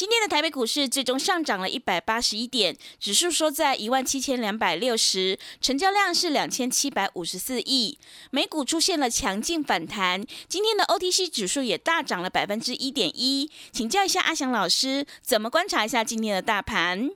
[0.00, 7.98] 今天的台北股市最终上涨了一百八十一点，指数收在一万七千两百六十，成交量是两千七百五十四亿。
[8.30, 13.50] 美股出现了强劲反弹，今天的 OTC 指数也大涨了百分之一点一。
[13.72, 17.10] 请教一下阿翔老师，怎么观察一下今天的大盘？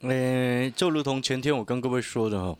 [0.00, 2.58] 嗯，就如同前天我跟各位说的哈，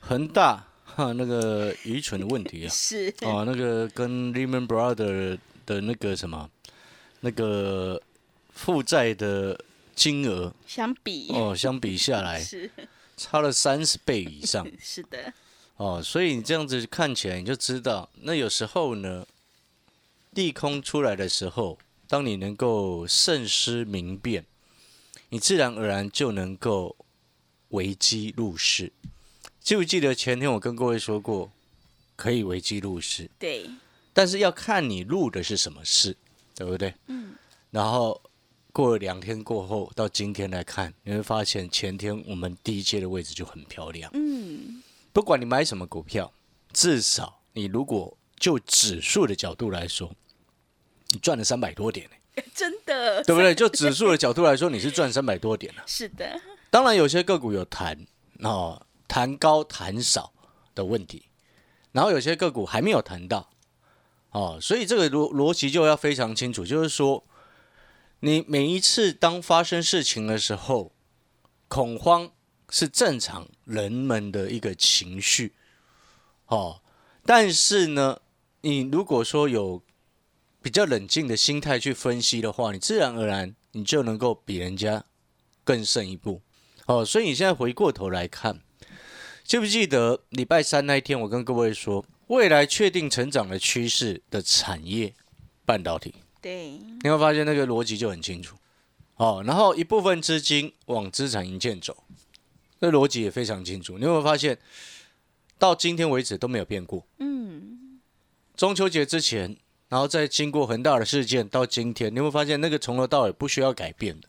[0.00, 6.48] 恒大哈那个愚蠢的问题啊， 是哦，那个跟 Lehman Brothers 的那个什么
[7.20, 8.00] 那个。
[8.52, 9.64] 负债的
[9.94, 12.70] 金额相比哦，相比下来 是
[13.16, 14.66] 差了三十倍以上。
[14.80, 15.32] 是的
[15.76, 19.26] 哦，所以你这样子看起来，你就知道，那有时候呢，
[20.30, 24.44] 利空出来的时候，当你能够慎思明辨，
[25.30, 26.94] 你自然而然就能够
[27.70, 28.92] 危机入市。
[29.60, 31.50] 记不记得前天我跟各位说过，
[32.16, 33.30] 可以危机入市？
[33.38, 33.68] 对。
[34.12, 36.16] 但是要看你入的是什么事，
[36.54, 36.94] 对不对？
[37.06, 37.34] 嗯。
[37.70, 38.20] 然后。
[38.72, 44.10] 过了两天过后，到今天来看，你会发现前天我们第一阶的位置就很漂亮。
[44.14, 46.32] 嗯，不管你买什么股票，
[46.72, 50.10] 至少你如果就指数的角度来说，
[51.10, 52.08] 你赚了三百多点
[52.54, 53.54] 真的，对不对？
[53.54, 55.82] 就指数的角度来说，你是赚三百多点了。
[55.86, 58.06] 是的，当然有些个股有弹
[58.38, 60.32] 哦，弹高弹少
[60.74, 61.26] 的问题，
[61.92, 63.50] 然后有些个股还没有谈到
[64.30, 67.22] 哦，所以这个逻逻辑就要非常清楚，就是说。
[68.24, 70.92] 你每一次当发生事情的时候，
[71.66, 72.30] 恐慌
[72.70, 75.54] 是正常人们的一个情绪，
[76.46, 76.82] 哦，
[77.26, 78.20] 但是呢，
[78.60, 79.82] 你如果说有
[80.62, 85.04] 比较冷静的心态去分析的话，你自然而然你就能够比人家
[85.64, 86.42] 更胜一步，
[86.86, 88.60] 哦，所以你现在回过头来看，
[89.42, 95.12] 记不记得礼拜三那一天，我跟各位说，未来确定成长的趋势的产业，
[95.64, 96.14] 半导体。
[96.42, 96.72] 对，
[97.02, 98.56] 你会发现那个逻辑就很清楚，
[99.14, 102.02] 哦，然后一部分资金往资产营建走，
[102.80, 103.96] 那逻辑也非常清楚。
[103.96, 104.58] 你会发现
[105.56, 107.06] 到今天为止都没有变过。
[107.18, 108.00] 嗯，
[108.56, 109.56] 中秋节之前，
[109.88, 114.28] 然后再经过恒大的事件到今天，你会发现那个从头到尾不需要改变的。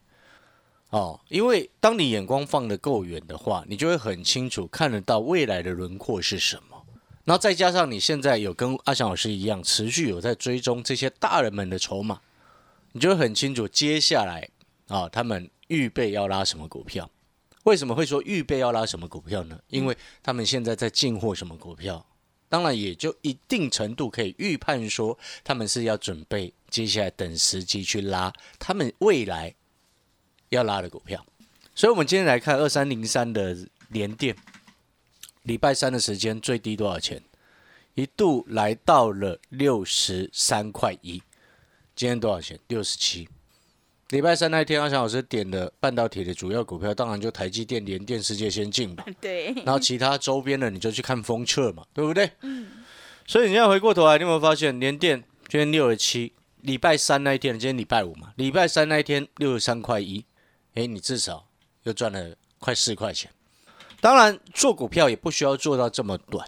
[0.91, 6.83] 哦，因为当你眼光放得够远的话，你就会很清楚看得到未来的轮廓是什么。
[7.25, 12.19] 然后再加上你现在有跟阿翔老师一样，持续有在追踪这些大人们的筹码，
[12.91, 14.50] 你就会很清楚接下来
[14.88, 17.09] 啊，他们预备要拉什么股票？
[17.63, 19.57] 为什么会说预备要拉什么股票呢？
[19.69, 22.06] 因为他们现在在进货什么股票，
[22.50, 29.55] 当然也就一定程度可以预判说，他们是要准备接下来等时机去拉他们未来
[30.50, 31.25] 要拉的股票。
[31.73, 33.57] 所以，我们今天来看二三零三的
[33.88, 34.35] 联电。
[35.44, 37.22] 礼拜三的时间最低多少钱？
[37.96, 41.22] 一度来到了六十三块一。
[41.96, 42.58] 今天多少钱？
[42.68, 43.28] 六十七。
[44.09, 49.06] 礼拜三那一天，阿翔老师点的半导体的主要股票，当然就台积电、联电、世界先进吧。
[49.20, 49.53] 对。
[49.66, 52.32] 然后其他周边的你就去看风车嘛，对不对？
[52.42, 52.68] 嗯。
[53.28, 56.32] 所以你现在回过头来，你有没有发现联电今天六十七？
[56.62, 60.24] 礼拜三那一天，今天礼拜五嘛，礼拜三那一天六十三块一。
[60.76, 61.48] 哎，你至少
[61.84, 63.30] 又赚了快四块钱。
[64.03, 66.46] 当然，做股票也不需要做到这么短，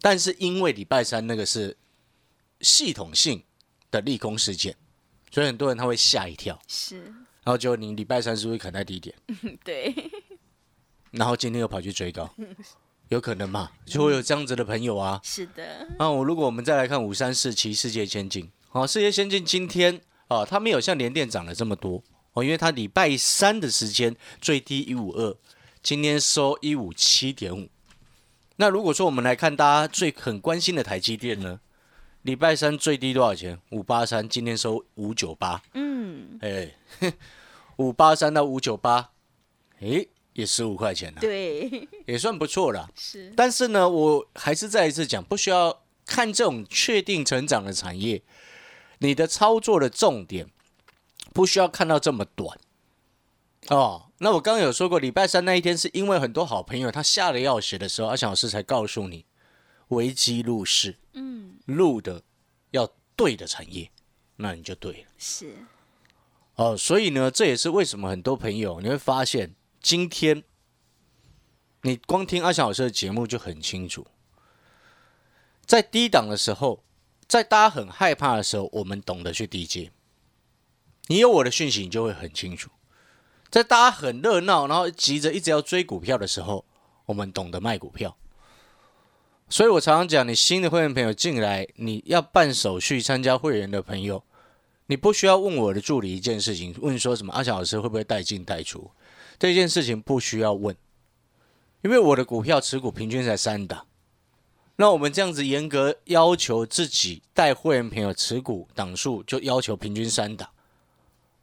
[0.00, 1.76] 但是因为礼拜三那个是
[2.62, 3.44] 系统性
[3.90, 4.74] 的利空事件，
[5.30, 6.58] 所以很多人他会吓一跳。
[6.66, 7.02] 是，
[7.44, 9.14] 然后就你礼拜三是不是砍在低点？
[9.62, 9.94] 对。
[11.10, 12.30] 然后今天又跑去追高，
[13.10, 13.70] 有可能嘛？
[13.84, 15.20] 就会有这样子的朋友啊。
[15.22, 15.86] 是的。
[15.98, 22.02] 那我如果我们再来看五三四七世界先进，好，世界先进今天啊，它没有像联电涨了这么多
[22.32, 25.36] 哦，因为它礼拜三的时间最低一五二。
[25.86, 27.68] 今天收一五七点五，
[28.56, 31.60] 那如果说我们来看大家最很关心的台积电呢，
[32.22, 33.60] 礼拜三最低多少钱？
[33.70, 36.74] 五八三，今天收五九八，嗯，哎，
[37.78, 39.12] 五八三到五九八，
[39.78, 42.90] 哎，也十五块钱了，对，也算不错了。
[42.96, 48.20] 是，但是呢，我还是再一次讲，不需要看这种确定成长的产业，
[48.98, 50.48] 你的操作的重点
[51.32, 52.58] 不需要看到这么短。
[53.68, 59.26] 哦，那我刚刚有说过，礼拜三那一天是因为很多好朋友他吓得要死的时候，阿翔老师才告诉你，
[59.88, 62.22] 危机入市，嗯，入的
[62.70, 63.90] 要对的产业，
[64.36, 65.08] 那你就对了。
[65.18, 65.52] 是，
[66.54, 70.44] 哦，所以呢，这也是为什么很多朋友你会发现，今天
[71.82, 74.06] 你光听阿翔老师的节目就很清楚，
[75.64, 76.84] 在低档的时候，
[77.26, 79.90] 在大家很害怕的时候，我们懂得去低接。
[81.08, 82.70] 你有我的讯息，你就会很清楚。
[83.56, 86.62] 在大家很热闹，然后急着一直要追股票的时候，
[87.06, 88.14] 我们懂得卖股票。
[89.48, 94.22] 所以我常常讲，你新的会员朋友进来，你要办手续参加会员的朋友，
[94.88, 98.90] 你不需要问我的助理一件事情，问说什么阿小老师会不会带进带出，
[99.38, 100.76] 这件事情不需要问，
[101.80, 103.86] 因为我的股票持股平均在三档。
[104.76, 110.50] 那我们这样子严格要求自己带会员朋友持股档数，就要求平均三档。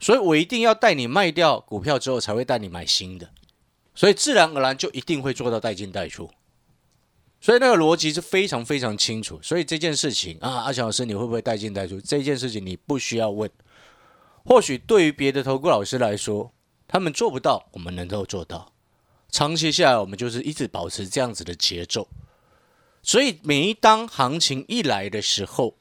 [0.04, 3.30] 所以我一定要带你卖掉股票之后，才会带你买新的，
[3.94, 6.30] 所以自然而然就一定会做到带进带出，
[7.40, 9.40] 所以那个逻辑是非常非常清楚。
[9.42, 11.98] 所以这件事情啊，阿强老师你会不会带进带出？
[12.02, 13.50] 这件事情你不需要问。
[14.44, 16.52] 或许对于别的投顾老师来说，
[16.86, 18.74] 他们做不到，我们能够做到。
[19.30, 22.06] 长期下来，我们就是一直保持这样子的节奏。
[23.02, 25.78] 所以每一当行情一来的时候，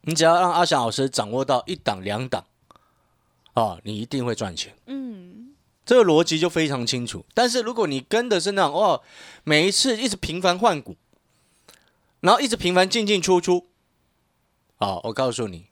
[0.00, 2.46] 你只要让阿翔老师掌握到一档两档。
[3.58, 4.72] 啊，你一定会赚钱。
[4.86, 7.24] 嗯，这个逻辑就非常清楚。
[7.34, 9.02] 但是如果你跟的是那种哦，
[9.42, 10.96] 每一次一直频繁换股，
[12.20, 13.66] 然后一直频繁进进出出，
[14.76, 15.66] 啊，我告诉你，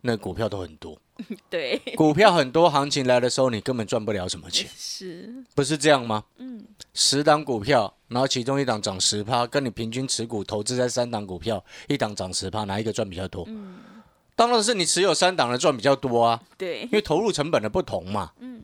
[0.00, 1.00] 那股票都很多。
[1.50, 6.24] 对，股票很多，行情来的时候你根本赚不了什么钱，是不是这样吗？
[6.38, 13.44] 嗯，十档股票，然后其中一档涨十趴，跟你平均持股投资在三档股票，一档涨十趴，哪一个赚比较多？
[13.48, 13.78] 嗯。
[14.36, 18.62] 当然是你持有三档的赚比较多啊，对，因为投入成本的不同嘛，嗯，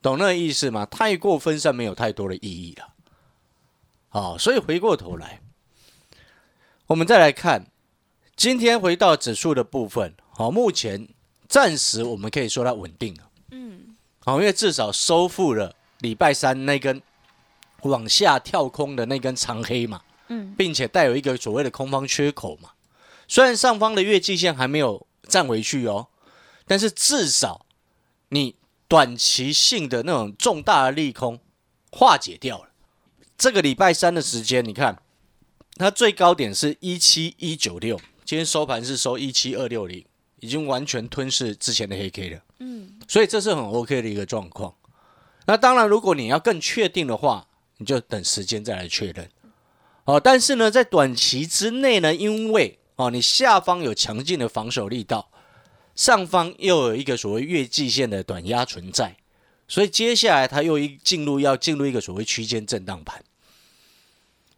[0.00, 0.86] 懂那个意思吗？
[0.86, 2.88] 太过分散没有太多的意义了，
[4.08, 5.40] 好，所以回过头来，
[6.86, 7.66] 我们再来看
[8.36, 11.08] 今天回到指数的部分，好，目前
[11.48, 17.02] 暂时我们可以说它稳定了，嗯，好，因为至少收复了礼拜三那根
[17.82, 22.70] 往下跳空的那根长黑嘛，嗯，并且带有一个所谓的空方缺口嘛，
[23.28, 25.06] 虽然上方的月季线还没有。
[25.28, 26.08] 站回去哦，
[26.66, 27.66] 但是至少
[28.30, 28.56] 你
[28.88, 31.38] 短期性的那种重大的利空
[31.92, 32.70] 化解掉了。
[33.36, 35.02] 这个礼拜三的时间，你看
[35.74, 40.02] 它最高点是一七一九六，今天收盘是收一七二六零，
[40.40, 42.40] 已经完全吞噬之前的黑 K 了。
[42.60, 44.74] 嗯，所以这是很 OK 的一个状况。
[45.44, 49.30] 那当然，如果你要更确定的话，你就等时间再来确认。
[50.04, 55.30] 哦，但是呢，在短期之内呢，因为哦，你下方有强劲的防守力道，
[55.94, 59.16] 上方又有一个所谓月季线的短压存在，
[59.68, 63.24] 所以接下来它又一进入要进入一个所谓区间震荡盘。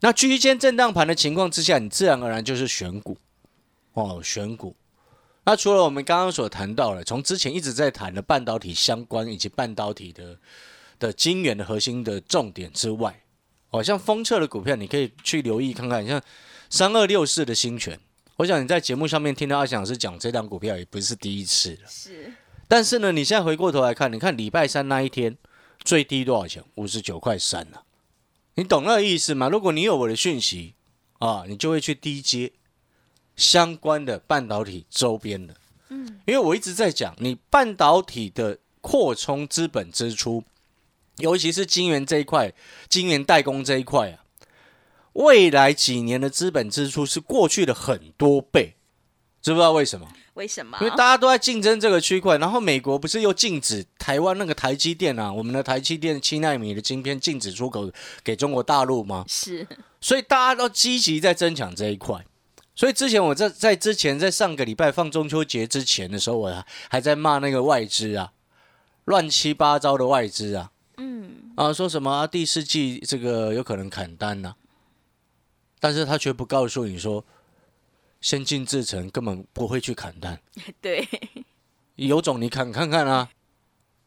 [0.00, 3.18] 那区间震荡盘的情况之下，你自然而然就是选股
[3.92, 4.74] 哦，选股。
[5.44, 10.38] 那除了我们刚刚所谈到的，从之前一直在谈的半导体相关以及半导体的
[10.98, 13.22] 的晶圆的核心的重点之外，
[13.68, 16.22] 哦，像封测的股票，你可以去留意看看，像。
[16.72, 17.98] 三二六四的新权，
[18.40, 21.86] 我想你在节目上面听到阿翔老师讲这张股票也不是第一次了。
[21.86, 22.32] 是，
[22.66, 25.36] 但是呢，你现在回过头来看，你看礼拜三那一天
[25.84, 26.64] 最低多少钱？
[26.76, 27.82] 五十九块三了。
[28.54, 29.50] 你懂那个意思吗？
[29.50, 30.74] 如果你有我的讯息
[31.18, 32.50] 啊，你就会去低接
[33.36, 35.54] 相关的半导体周边的。
[35.90, 40.42] 嗯，因为我一直在讲，你半导体的扩充资本支出，
[41.18, 42.54] 尤其是晶圆这一块，
[42.88, 44.19] 晶圆代工这一块啊。
[45.14, 48.76] 未来几年的资本支出是过去的很多倍，
[49.42, 50.08] 知不知道为什么？
[50.34, 50.78] 为什么？
[50.80, 57.90] 因为大家都在竞争这个区块，然后美国不是又禁止台湾那个台积电啊，我们的台积电七纳米的晶片禁止出口
[58.22, 59.24] 给中国大陆吗？
[59.28, 59.66] 是，
[60.00, 62.24] 所以大家都积极在争抢这一块。
[62.76, 68.32] 所以之前我在在之前在上个礼拜放中秋节之前的时候，我还在骂那个外资啊，
[69.04, 74.54] 乱七八糟的外资啊，嗯啊，说什么第四季这个有可能砍单呢？
[75.80, 77.24] 但是他却不告诉你说，
[78.20, 80.38] 先进制程根本不会去砍单。
[80.80, 81.08] 对，
[81.96, 83.30] 有种你砍看看啊，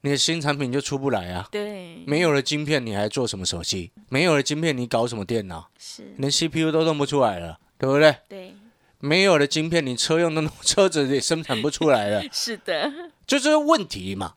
[0.02, 1.48] 你的新产品就出不来啊。
[1.52, 3.92] 对，没有了晶片，你还做什么手机？
[4.10, 5.70] 没有了晶片，你搞什么电脑？
[5.80, 8.16] 是，连 CPU 都弄不出来了，对不对？
[8.30, 8.56] 对，
[9.00, 12.24] 没有了晶片，你车用的 车子也生产不出来了。
[12.32, 12.92] 是的，
[13.26, 14.36] 就这个问题嘛，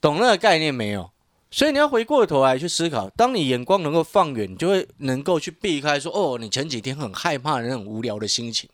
[0.00, 1.10] 懂那个概念没有？
[1.50, 8.70] 所以你要回过头来去思考，当你眼光能够放远，你就会能够去避开说：“哦，你前几天很害怕的那种无聊的心情。”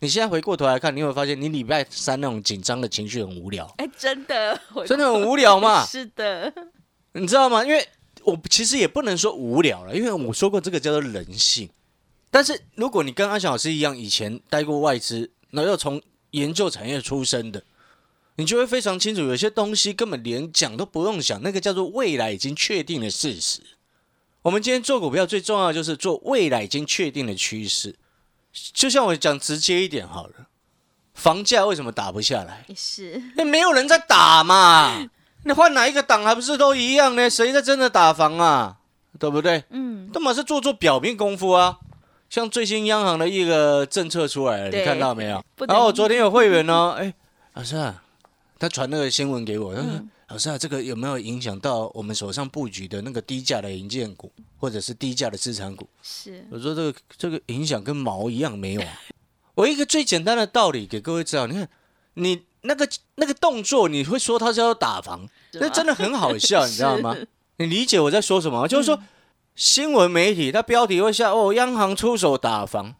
[0.00, 5.84] 你现在回过头来看，你会发现你礼拜三那种紧张的情绪很无聊，哎，真的，真的很无聊嘛？
[5.86, 6.52] 是的，
[7.12, 7.64] 你知道吗？
[7.64, 7.86] 因为
[8.24, 11.70] 我其实也不能说无聊了，因为我说过这个叫做人性。
[12.30, 16.02] 但是如果你跟阿翔老师一样，以前待过外资，然后又从
[16.32, 17.62] 研究产业出身的，
[18.36, 23.60] 你就会非常清楚，有些东西根本连讲都不用想，那个叫做未来已经确定的事实。
[24.42, 27.96] 我们今天做股票最重要的就是做未来已经确定的趋势。
[28.72, 30.46] 就像我讲直接一点好了，
[31.14, 32.64] 房价为什么打不下来？
[32.74, 35.10] 是，那没有人在打嘛。
[35.44, 37.28] 你换哪一个党还不是都一样呢？
[37.28, 38.76] 谁在真的打房啊？
[39.18, 39.64] 对不对？
[39.70, 41.78] 嗯，都嘛是做做表面功夫啊。
[42.28, 45.42] 像最新央行的一个政策出来了，你看到没有？
[45.68, 47.14] 然后昨天有会员呢，哎，
[47.54, 48.02] 老师啊，
[48.58, 49.90] 他传那个新闻给我，他说
[50.28, 59.00] ：“老师啊，这个有没有影响到我们手上布局的那个低价的银建股，或者是低价的资产股？”是，我说这个这个影响跟毛一样没有啊。
[59.54, 61.68] 我一个最简单的道理给各位知道，你看
[62.14, 67.16] 你那个那个动作，你会说他是要打房，那真的很好笑，你知道吗？
[67.58, 68.66] 你理解我在说什么？
[68.68, 69.00] 就是说。
[69.58, 72.94] 新闻媒体，它标题会下哦，央行出手打房，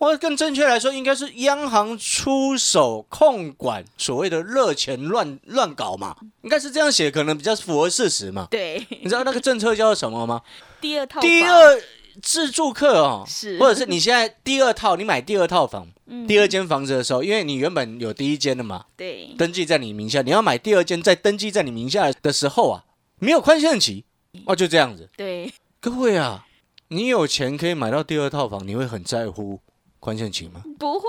[0.00, 8.48] 或者更正确来说，应该是央行出手控管所谓的热钱乱乱搞嘛，应该是这样写，可能比较符合事实嘛。
[8.50, 10.40] 对，你知道那个政策叫做什么吗？
[10.80, 11.78] 第二套，第二
[12.22, 15.86] 自住客哦，是，或者是你现在第二套，你买第二套房，
[16.26, 22.84] 第二间房子的时候，因为你原本有第一间的嘛，对，登记在你名下，你要买第二间，在登记在你名下的时候啊，
[23.18, 24.06] 没有宽限期，
[24.46, 25.52] 哦，就这样子，对。
[25.78, 26.46] 各位啊，
[26.88, 29.60] 你有钱可以买到第二套房，你会很在乎
[30.00, 30.64] 宽限期吗？
[30.78, 31.06] 不会。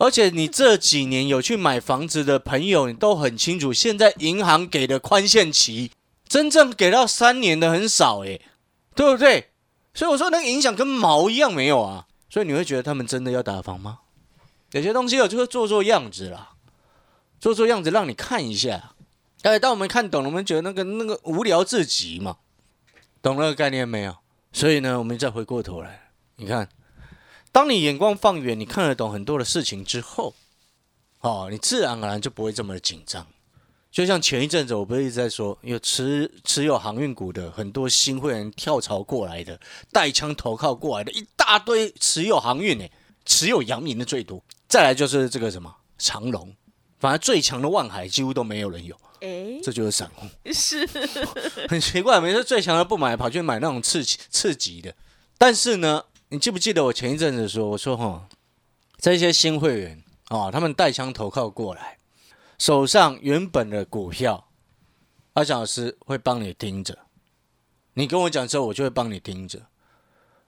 [0.00, 5.92] 而且你这几年有去买房子的朋友，你都很清楚，现在银行给的宽限期，
[6.26, 8.40] 真正给到三年的很少诶，
[8.94, 9.50] 对不对？
[9.94, 12.06] 所以我说那个影响跟毛一样没有啊。
[12.28, 14.00] 所以你会觉得他们真的要打房吗？
[14.72, 16.50] 有些东西我就是做做样子啦，
[17.38, 18.94] 做做样子让你看一下。
[19.42, 22.38] 哎，当我们看懂了，我们觉得那个那个无聊至极嘛。
[23.22, 24.16] 懂那个概念没有？
[24.52, 26.68] 所以呢，我们再回过头来，你看，
[27.56, 30.34] 当你眼光放远，你看得懂很多的事情之后，
[31.20, 33.26] 哦，你自然而然就不会这么的紧张。
[33.90, 39.58] 就像前一阵子，我不是一直在说，有持持有航运股的很多新会员跳槽过来的，
[39.90, 42.92] 带枪投靠过来的一大堆持有航运诶，
[43.24, 46.54] 持有阳明的最多，再来就是这个什么长龙，
[47.00, 48.94] 反而最强的万海几乎都没有人有。
[49.22, 50.86] 哎，这就是散户，是
[51.70, 54.94] 很奇怪，每次最强的不买，跑去买那种刺激刺激的。
[55.38, 58.28] 但是呢，你记不记得我前一阵子说，我说哈，
[58.98, 61.98] 这些新会员啊，他们带枪投靠过来，
[62.58, 64.48] 手上原本的股票，
[65.34, 66.98] 阿翔老师会帮你盯着。
[67.94, 69.66] 你跟我讲之后，我就会帮你盯着，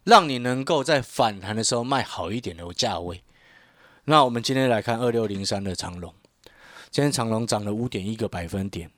[0.02, 3.22] 让你能够在反弹的时候卖好一点的价位。
[4.04, 6.12] 那我们今天来看二六零三的长龙。
[6.90, 8.90] 今天长隆涨了五点一个百分点，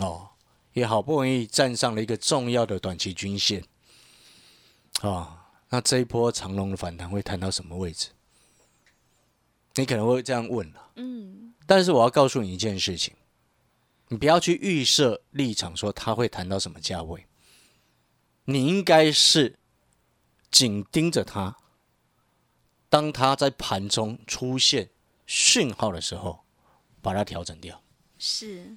[0.00, 0.30] 哦，
[0.72, 3.62] 也好不容易站上了一个重要的短期均线，
[5.02, 8.08] 啊，那这一波长龙的反弹会弹到什么位置？
[9.74, 13.14] 你可能会这样问了，嗯，但是我要告诉你一件事情，
[14.08, 17.26] 你不要去预设立场说它会弹到什么价位，
[18.44, 19.58] 你应该是
[20.50, 21.56] 紧盯着它，
[22.88, 24.90] 当它在盘中出现
[25.26, 26.40] 讯号的时候。
[27.02, 27.80] 把它调整掉，
[28.18, 28.76] 是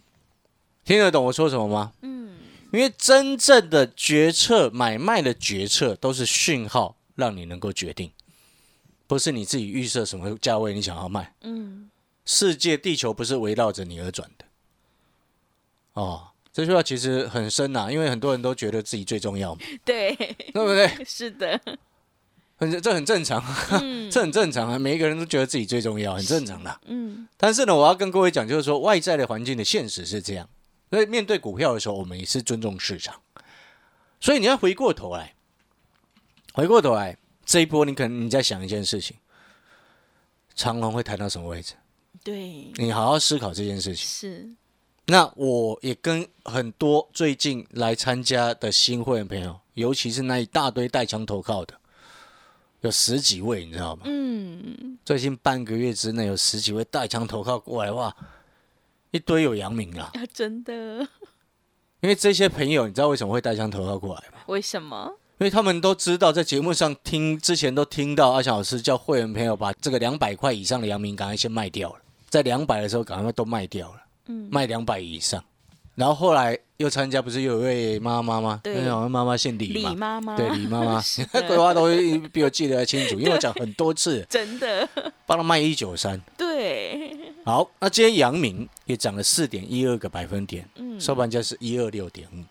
[0.85, 1.93] 听得懂我说什么吗？
[2.03, 2.37] 嗯，
[2.71, 8.11] 因为真正的决策、买卖的决策都是讯号，让你能够决定，
[9.07, 11.33] 不是你自己预设什么价位你想要卖。
[11.41, 11.89] 嗯，
[12.25, 14.45] 世界、地球不是围绕着你而转的。
[15.93, 19.61] 哦，这句话其实很深呐，因为很多人都觉得自己最重要嘛。
[19.83, 21.03] 对，对不对？
[21.05, 21.59] 是的。
[22.57, 23.41] 很这很正常，
[24.11, 24.77] 这很正常啊！
[24.77, 26.81] 每一个人都觉得自己最重要，很正常的。
[26.87, 30.49] 嗯，但是呢，我要跟各位讲，就是说外在的环境的现实是这样，
[30.89, 33.21] 所以面对股票的时候，我们也是尊重市场。
[34.19, 35.35] 所以你要回过头来，
[36.53, 39.17] 回过头来，这一波你可能你在想一件事情：
[40.55, 41.75] 长龙会谈到什么位置？
[42.23, 44.05] 对，你好好思考这件事情。
[44.05, 44.49] 是。
[45.05, 51.79] 那我也跟很多最近来参加的新会员朋友，尤其是那一大堆带枪投靠的。
[52.81, 54.03] 有十几位，你知道吗？
[54.05, 58.15] 嗯，最近半个月之内有十几位带枪投靠过来，哇，
[59.11, 60.11] 一堆有阳明啊！
[60.33, 60.99] 真的，
[62.01, 64.39] 因为这些朋友，你知道为什么会带枪投靠过来吗？
[64.47, 65.11] 为什么？
[65.39, 71.99] 因为他们都知道，在节目上听之前都听到阿强老师叫会员朋友把这个两百块以上的阳明赶快先卖掉了，
[72.29, 75.41] 在两百的时候赶快都卖掉了，嗯，卖两百以上，
[75.95, 78.59] 然后后来又参加，不是有一位妈妈吗？
[78.63, 78.81] 对。
[78.89, 80.99] 好像妈妈姓李李嘛，妈妈，对李妈妈。
[81.01, 81.87] 是，的桂花都
[82.33, 84.87] 比我记得还清楚，因为我讲很多次， 真的，
[85.25, 86.19] 帮他卖一九三。
[86.37, 92.43] 对，好，那今天阳明也涨了四点一二个百分点，嗯，收盘价是一二六点五，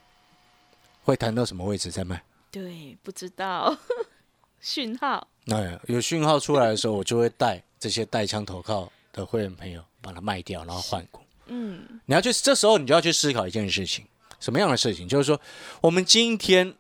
[1.05, 2.23] 会谈到什么位置再卖？
[2.51, 3.77] 对，不知道
[4.61, 11.21] 讯号，那有讯号出来的时候，我就会带这些带枪投靠的会员朋友把它卖掉，然后换股。
[11.47, 14.05] 嗯，你要去，这时候你就要去思考一件事情，
[14.41, 15.07] 什么样的事情？
[15.07, 15.41] 就是说，
[15.81, 16.75] 我们今天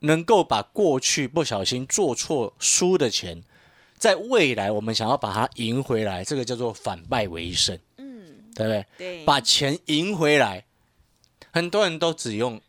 [0.00, 3.42] 能够把过去不小心做错输的钱，
[4.02, 8.86] 在未来我们想要把它赢回来，这个叫做反败为胜，嗯，对不对？
[8.98, 10.64] 对，把钱赢回来，
[11.52, 12.60] 很多人都只用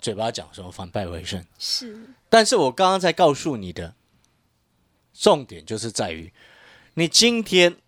[0.00, 3.96] 嘴巴讲说反败为胜，是，但是我刚刚在告诉你的
[5.12, 6.32] 重点就是在于，
[6.94, 7.78] 你今天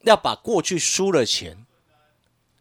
[0.00, 1.64] 要把过去输的钱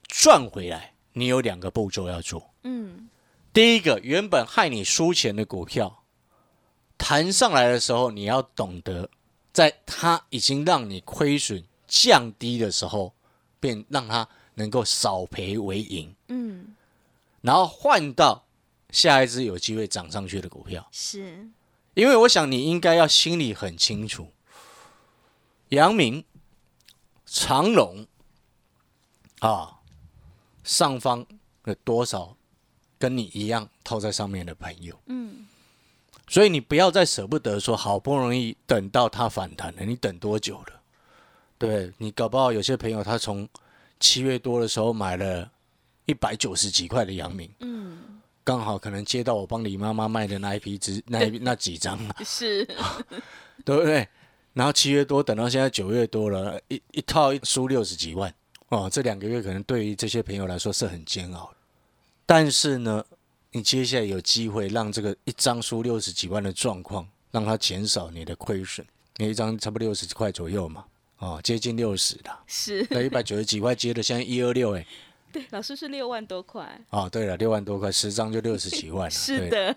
[0.03, 2.53] 赚回来，你有两个步骤要做。
[2.61, 3.09] 嗯，
[3.51, 6.03] 第一个，原本害你输钱的股票，
[6.99, 9.09] 弹上来的时候，你要懂得，
[9.57, 13.15] 在它已经让你亏损降低的时候，
[13.59, 16.75] 便让它能够少赔为盈，嗯，
[17.41, 18.45] 然后换到
[18.91, 20.87] 下一只有机会涨上去的股票。
[20.91, 21.49] 是，
[21.95, 24.31] 因为我想你应该要心里很清楚，
[25.69, 26.23] 阳明、
[27.25, 28.05] 长隆
[29.39, 29.79] 啊，
[30.63, 31.25] 上方
[31.65, 32.37] 有多少
[32.99, 35.47] 跟你一样套在上面的朋友，嗯，
[36.27, 40.81] 所以你不要再舍不得说，好不容易等到它反弹了，你等多久了？
[41.57, 43.47] 对你搞不好有些朋友他从
[43.99, 45.49] 七月多的时候买了
[46.05, 47.97] 一百九十几块的阳明，嗯，
[48.43, 52.63] 刚好可能接到我帮李妈妈卖的那一批只 那一那几张啊是，
[53.65, 54.07] 对不对？
[54.53, 58.33] 然后七月多等到现在九月多了，一一套输六十几万
[58.69, 61.57] 哦，这两个月可能对于这些朋友来说是很煎熬的。
[62.25, 63.03] 但是呢，
[63.51, 68.85] 你接下来有机会让这个一张输六十几万的状况，让它减少你的亏损。
[69.17, 70.85] 你一张差不多六十几块左右嘛，
[71.17, 74.85] 哦，接近六十的，是，那一百九十几块接的，现在一二六哎，
[75.31, 79.75] 对，老师是六万多块，哦，对了，六万多块，十张就六十几万了， 是，的，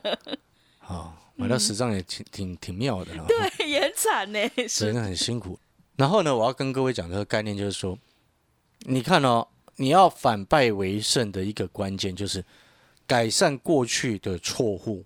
[0.87, 5.59] 哦，买到十张也挺挺挺妙的了，对，也很惨呢， 真是，的很辛苦。
[5.97, 7.99] 然后呢，我要跟各位讲这个概念，就是说，
[8.81, 12.45] 你看哦，你要反败为胜的一个关键就是
[13.11, 15.05] 改善过去的错误，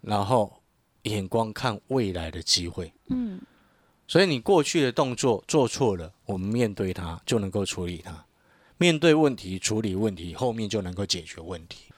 [0.00, 0.60] 然后
[1.02, 2.92] 眼光看未来的机会。
[3.10, 3.40] 嗯，
[4.08, 8.26] 所以你过去的动作做错了，我们面对它就能够处理它，
[8.76, 11.92] 面对问题处理问题，后面就能够解决问题。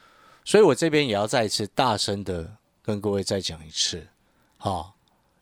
[0.44, 4.06] 所以我这边也要再一次大声的跟各位再讲一次，
[4.58, 4.94] 好、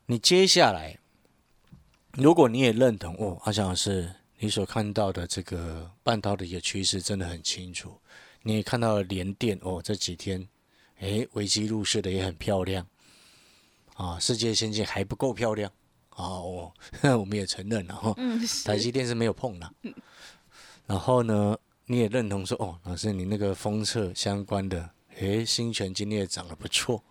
[0.07, 0.97] 你接下来
[2.12, 7.99] 如果你也认同哦，阿翔老师，你所看到的这个半导体的趋势真的很清楚，
[8.43, 10.49] 你也看到了联电哦，这几天
[11.01, 12.87] 诶危机入市的也很漂亮
[13.95, 15.71] 啊，世界先进还不够漂亮
[16.11, 16.73] 啊，哦，
[17.19, 19.75] 我们也承认了哈，嗯，是， 台积电是没有碰的。
[20.87, 27.03] 然后呢，你也认同说，哦，老师你那个封测相关的，诶，新权今天也涨得不错。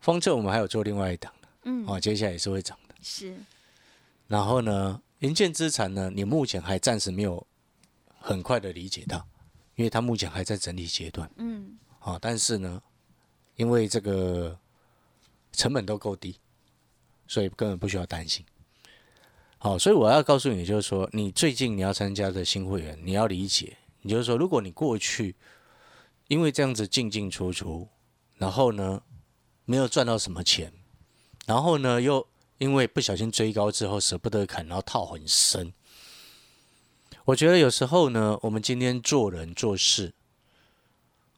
[0.00, 2.94] 封测我们还有做另外一档的，嗯，哦，接下来也是会涨的。
[3.02, 3.36] 是，
[4.28, 7.44] 然后呢，银建资产呢，你目前还暂时没有
[8.20, 9.26] 很快的理解到，
[9.78, 11.30] 因为它目前还在整理阶段。
[11.36, 12.82] 嗯，啊、但是呢，
[13.54, 14.58] 因为这个
[15.52, 16.36] 成本都够低，
[17.28, 18.44] 所以根本不需要担心。
[19.56, 25.36] 好，所以我要告诉你，就是说，你最近你要参加的新会员，你要理解，你就是说，如果你过去
[26.26, 27.88] 因为这样子进进出出，
[28.34, 29.00] 然后呢
[29.64, 30.72] 没有赚到什么钱，
[31.46, 32.26] 然后呢又
[32.58, 35.72] 因为不小心追高之后舍不得砍，然后套很深。
[37.28, 40.14] 我觉得有时候呢，我们今天做人做事，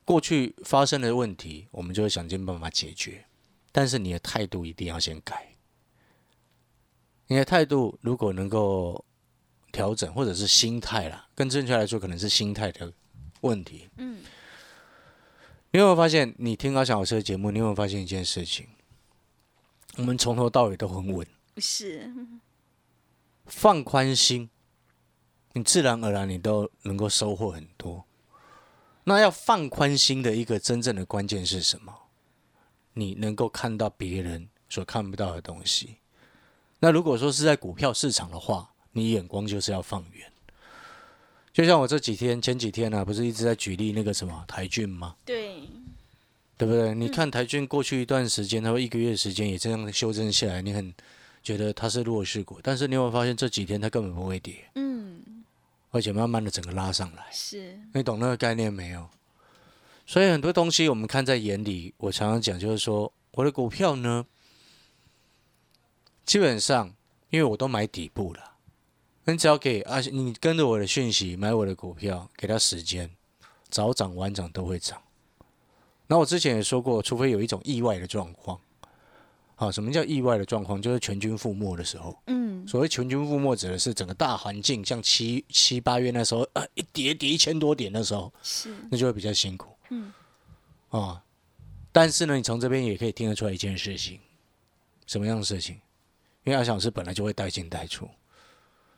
[0.05, 3.25] 过去发生的问题，我们就会想尽办法解决，
[3.73, 5.57] 但是你的态度一定要先改。
[7.27, 9.05] 你的态度如果能够
[9.73, 12.93] 调整，或者是心态啦，更正确来说，可能是心态的
[13.41, 13.89] 问题。
[13.97, 14.23] 嗯，
[15.73, 18.69] 你有没有发现，你听高翔老师的节目，你有没有发现一件事情？
[19.97, 21.27] 我们从头到尾都很稳，
[21.57, 22.13] 是，
[23.47, 24.49] 放宽心，
[25.53, 28.05] 你自然而然你都能够收获很多。
[29.05, 31.93] 那要放宽心的一个真正的关键是什么？
[32.93, 35.97] 你能够看到别人所看不到的东西。
[36.81, 40.31] 那如果说是在股票市场的话，你眼光就是要放远。
[41.53, 45.17] 就像我这几天、前几天呢、啊，不是一直在举例那个什么台骏吗？
[45.25, 45.63] 对，
[46.57, 46.95] 对不对？
[46.95, 50.95] 你看台骏过去一段时间，它会一个月时间也这样修正下来，你很
[51.43, 55.40] 觉得它是弱势股，但是你有没有发现这几天它根本不会跌，嗯，
[55.91, 57.27] 而且慢慢的整个拉上来？
[57.33, 59.09] 是，你懂那个概念没有？
[60.07, 61.95] 所以很多东西我们看在眼里。
[61.99, 64.27] 我常常讲，就是说我的股票呢，
[66.25, 66.95] 基本上
[67.31, 68.55] 因为我都买底部了，
[69.25, 73.11] 你只要给啊，你跟着我的讯息买我的股票，给他时间，
[73.69, 75.01] 早涨晚涨都会涨。
[76.09, 78.61] 那我之前也说过，除非有一种意外的状况，
[79.61, 80.81] 啊，什么叫意外的状况？
[80.81, 82.19] 就是全军覆没的时候。
[82.29, 89.77] 嗯，所谓全军覆没，指的是整个大环境，像七七八月那时候，呃，一跌跌一千多点的时候，是，那就会比较辛苦。
[89.91, 90.11] 嗯，
[90.89, 91.23] 啊，
[91.93, 94.19] 但是呢，你从这边也可以听得出来一件事情，
[95.07, 95.79] 什么样的事情？
[96.45, 98.09] 因为阿翔是本来就会带进带出，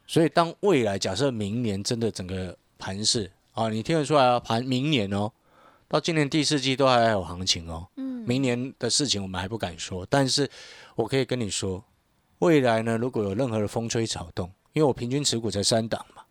[0.07, 5.33] 所以当未来假设明年真的整个盘势啊，你听得出来啊，盘明年哦。
[5.93, 10.49] 到今年第四季都还有行情哦，嗯，明年的事情我们还不敢说，但是
[10.95, 11.85] 我可以跟你说，
[12.39, 16.23] 未来呢，如果有任何的风吹草动，因为我平均持股才三档嘛，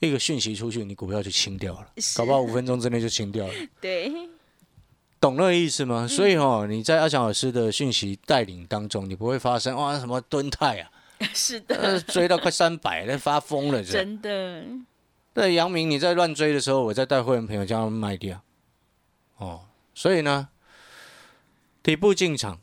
[0.00, 1.86] 一个讯息出去，你股票就清掉了，
[2.18, 4.12] 搞不好五分钟之内就清掉了， 对，
[5.18, 6.06] 懂那个意思吗？
[6.06, 10.90] 所以哦，你在阿强老师的讯息带领当中，你不会发生哇什么蹲泰啊，
[11.32, 14.62] 是的，追到快三百，那发疯了，真的。
[15.32, 18.38] 那杨明，你在乱追的时候，我在带会员朋友将他们卖掉。
[19.38, 20.48] 哦，所以呢，
[21.82, 22.58] 底部进场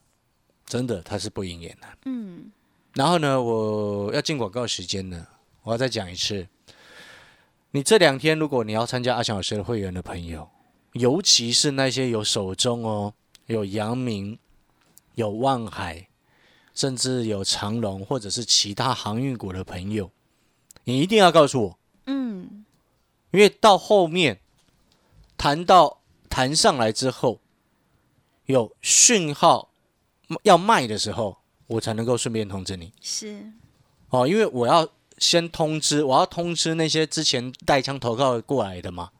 [0.66, 1.88] 真的它是不应言的。
[2.06, 2.52] 嗯，
[2.94, 5.28] 然后呢，我要进广告时间呢，
[5.62, 6.48] 我要再讲一次，
[7.72, 10.50] 你这两天如果你要参加阿强老师的会员的朋友，
[10.94, 13.14] 尤其是那些有手中哦，
[13.46, 14.40] 有阳明、
[15.14, 16.08] 有望海，
[16.74, 20.10] 甚至有长隆或者是其他航运股的朋友，
[20.86, 22.66] 你一定要告诉我，嗯，
[23.30, 24.40] 因为到后面
[25.38, 26.00] 谈到。
[26.34, 27.40] 弹上来之后，
[28.48, 29.70] 有讯号
[30.42, 32.92] 要卖的时候，我才能够顺便通知你。
[33.00, 33.52] 是
[34.10, 39.12] 哦，因为我要先通知，我要通知那些之前带枪投靠过来的嘛。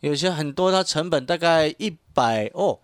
[0.00, 2.80] 有些很多，他成本大概一百哦，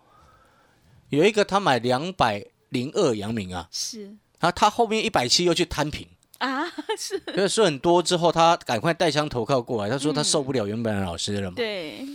[1.09, 4.05] 有一个他买两百零二阳明啊，是，
[4.39, 6.07] 然后他后面一百七又去摊平
[6.39, 6.65] 啊，
[6.97, 11.57] 是，因为说很多之后，他赶快带枪投靠过来，他说他受不了原本的老师了嘛。
[11.57, 12.07] 对。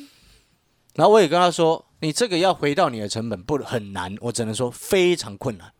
[0.95, 5.73] 然后我也跟他说：“你这个要回到你的成本不很难，我只能说非常困难。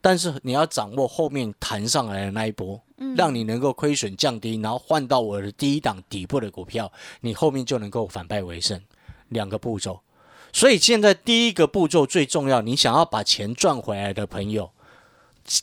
[0.00, 2.80] 但是你要掌握后面弹上来的那一波，
[3.16, 8.80] 让你能够亏损降低，然后换到我的第一档底部的股票，你后面就能够反败为胜。
[9.28, 10.00] 两个步骤。
[10.52, 14.70] 所以现在第一个步骤最重要，你想要把钱赚回来的朋友，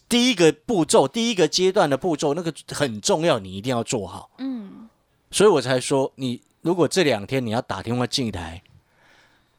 [0.08, 4.30] 第一个步骤、第一个阶段的步骤，那个很重要，你一定要做好。
[4.38, 4.88] 嗯，
[5.32, 8.62] 所以我才说你。”如果这两天你要打电话进来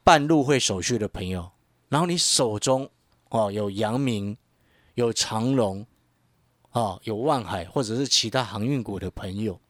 [0.04, 1.50] 办入会手续的朋友，
[1.88, 2.88] 然后你手中
[3.30, 4.36] 哦有阳明、
[4.94, 5.84] 有长隆、
[6.70, 9.60] 哦有万海或者是其他航运股的朋友，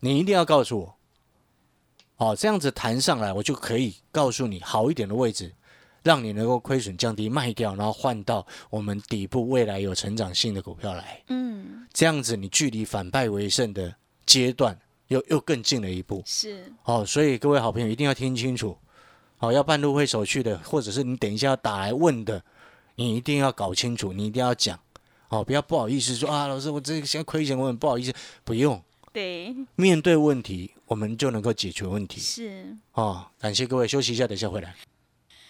[0.00, 0.96] 你一定要告诉我，
[2.16, 5.54] 哦这样子谈上来，我就可以告诉你好一点的位置，
[6.02, 11.22] 让你能够亏损降低卖掉，然后换到我们底部未来有成长性的股票来。
[11.28, 14.78] 嗯，这样子你距离反败为胜的阶段。
[15.08, 16.72] 又又更近了一步，是。
[16.84, 18.76] 哦，所以各位好朋友一定要听清楚，
[19.36, 22.42] 好要办入会手续的，或者是你等一下要打来问的，
[22.96, 24.78] 你一定要搞清楚，你一定要讲，
[25.28, 28.12] 哦，不要不好意思说啊，老师我这个现在亏钱，我很不好意思，
[28.44, 32.76] 不用，对，面对问题我们就能够解决问题，是。
[32.92, 34.74] 哦，感谢各位，休息一下，等一下回来。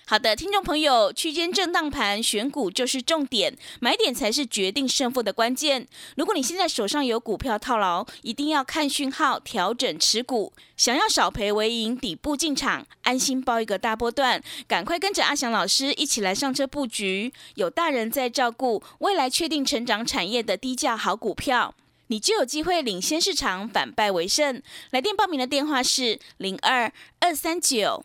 [0.09, 5.85] 好的，听众朋友，区间震荡盘选股就是重点，买点才是决定胜负的关键。
[6.17, 10.53] 如果你现在手上有股票套牢，一定要看讯号调整持股。
[10.77, 17.33] 想要少赔为赢，底部进场，安心包一个大波段，赶快跟着阿翔老师一起来上车布局。
[17.57, 21.75] 有大人在照顾，未来确定成长产业的低价好股票，
[22.07, 24.63] 你就有机会领先市场，反败为胜。
[24.93, 28.05] 来电报名的电话是零二二三九。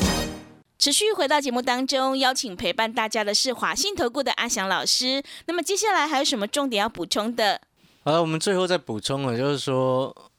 [0.81, 5.21] 持续回到节目当中，邀请陪伴大家的是华信投顾的阿翔老师。
[5.45, 7.61] 那么接下来还有什么重点要补充的？
[8.03, 10.31] 好了，我们最后再补充了，就是说。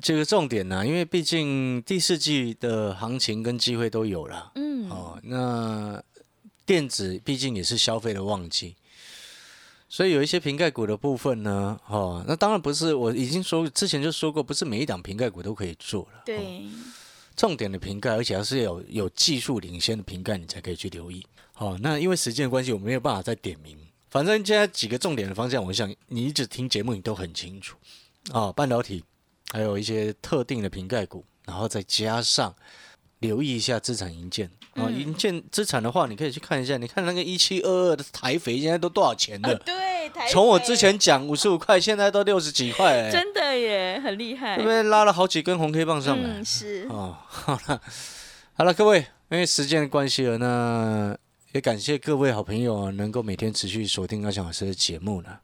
[0.00, 4.52] 这个重点呢、因为毕竟第四季的行情跟机会都有了。
[4.54, 6.00] 嗯，哦，那
[6.64, 8.76] 电子毕竟也是消费的旺季，
[9.88, 16.18] 所以有一些瓶盖股的部分呢，哦，那当然不是，我已经说之前就说过，不是每一档瓶盖股都可以做了。
[16.18, 16.62] 哦对，
[17.38, 21.24] 重点的瓶盖，而且要是有有技术领先的瓶盖，你才可以去留意。
[21.52, 23.78] 好、那因为时间的关系，我没有办法再点名。
[24.10, 27.76] 反正现在几个重点的方向，我想你一直听节目，你都很清楚。
[28.32, 29.04] 哦，半导体，
[29.52, 32.52] 还有一些特定的瓶盖股，然后再加上
[33.20, 34.48] 留意一下资产营建。
[34.74, 39.54] 哦，嗯营建资产的话，你可以去看一下，你看那个一七二二的台肥现在都多少钱了？
[39.58, 39.87] 对，台
[40.30, 44.82] 从我之前讲五十五块，现在都六十几块、欸， 真的耶，很厉害，对不对？
[44.84, 46.28] 拉了好几根红 K 棒上来。
[46.28, 47.80] 嗯，是，哦，好了，
[48.54, 48.98] 好了，各位，
[49.30, 51.16] 因为时间的关系了，那
[51.52, 55.38] 也感谢各位好朋友啊，能够每天持续锁定阿翔老师的节目呢。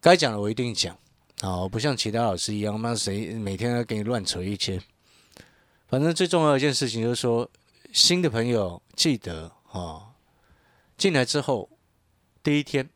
[0.00, 0.96] 该讲的我一定讲，
[1.40, 4.80] 啊，我不像其他老师一样，那谁每天要给你乱扯一些。
[5.88, 7.48] 反正最重要的一件事情就是说，
[7.92, 10.08] 新的朋友记得啊，
[10.96, 11.68] 进来之后
[12.42, 12.88] 第一天，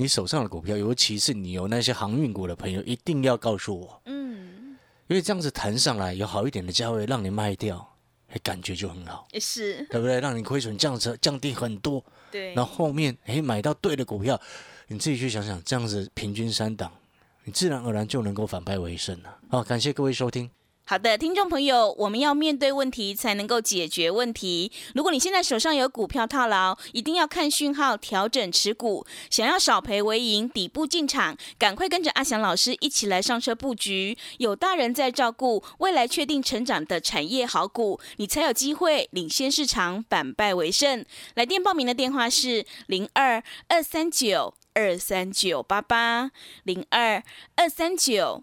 [0.00, 4.00] 你手上的股票，尤其是你有那些航运股的朋友，一定要告诉我。
[4.04, 7.96] 嗯，因为这样子谈上来有好一点的价位让你卖掉，
[8.28, 10.20] 哎，感觉就很好，也是，对不对？
[10.20, 14.40] 让你亏损降成降低很多，对，然后后面哎买到对的股票，
[14.86, 16.92] 你自己去想想，这样子平均三档，
[17.42, 19.36] 你自然而然就能够反败为胜了。
[19.50, 20.48] 好，感谢各位收听。
[20.90, 24.72] 好的，听众朋友，我们要面对问题才能够解决问题。
[24.94, 29.06] 如果你现在手上有股票套牢，一定要看讯号调整持股。
[29.28, 34.16] 想要少赔为赢，底部进场，赶快跟着阿翔老师一起来上车布局。
[34.38, 41.04] 有大人在照顾，未来确定成长的产业好股，你才有机会领先市场，反败为胜。
[41.34, 46.30] 来电报名的电话是零二二三九二三九八八
[46.62, 47.22] 零二
[47.56, 48.42] 二三九。